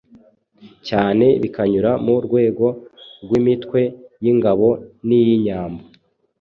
[0.87, 2.65] cyane bikanyura mu rwego
[3.23, 3.79] rw'imitwe
[4.23, 4.69] y'ingabo
[5.07, 5.81] n'iy'inyambo